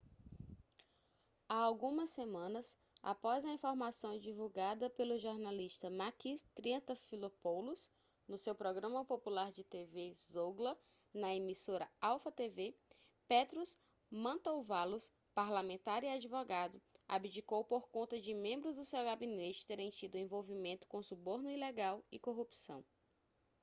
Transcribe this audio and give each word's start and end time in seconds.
há 1.47 1.53
algumas 1.59 2.09
semanas 2.09 2.75
após 3.03 3.45
a 3.45 3.53
informação 3.53 4.17
divulgada 4.17 4.89
pelo 4.89 5.19
jornalista 5.19 5.91
makis 5.91 6.41
triantafylopoulos 6.55 7.91
no 8.27 8.35
seu 8.35 8.55
programa 8.55 9.05
popular 9.05 9.51
de 9.51 9.63
tv 9.63 10.11
zougla 10.15 10.75
na 11.13 11.35
emissora 11.35 11.87
alpha 12.01 12.31
tv 12.31 12.75
petros 13.27 13.77
mantouvalos 14.09 15.11
parlamentar 15.35 16.03
e 16.03 16.07
advogado 16.09 16.81
abdicou 17.07 17.63
por 17.63 17.87
conta 17.89 18.19
de 18.19 18.33
membros 18.33 18.77
do 18.77 18.85
seu 18.85 19.03
gabinete 19.03 19.67
terem 19.67 19.91
tido 19.91 20.15
envolvimento 20.17 20.87
com 20.87 20.99
suborno 20.99 21.47
ilegal 21.47 22.03
e 22.11 22.17
corrupção 22.17 22.83